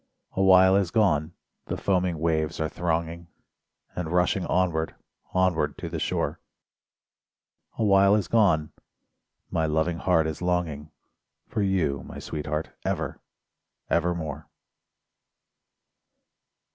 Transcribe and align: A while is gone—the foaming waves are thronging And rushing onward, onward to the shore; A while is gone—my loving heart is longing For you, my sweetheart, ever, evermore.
A 0.31 0.41
while 0.41 0.75
is 0.75 0.89
gone—the 0.89 1.77
foaming 1.77 2.17
waves 2.17 2.59
are 2.59 2.67
thronging 2.67 3.27
And 3.95 4.11
rushing 4.11 4.47
onward, 4.47 4.95
onward 5.31 5.77
to 5.77 5.89
the 5.89 5.99
shore; 5.99 6.39
A 7.77 7.83
while 7.83 8.15
is 8.15 8.27
gone—my 8.27 9.65
loving 9.67 9.99
heart 9.99 10.25
is 10.25 10.41
longing 10.41 10.89
For 11.45 11.61
you, 11.61 12.01
my 12.01 12.17
sweetheart, 12.17 12.71
ever, 12.83 13.21
evermore. 13.91 14.47